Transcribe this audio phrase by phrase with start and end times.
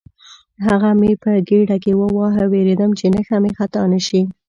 [0.65, 4.21] هغه مې په ګېډه کې وواهه، وېرېدم چې نښه مې خطا نه شي.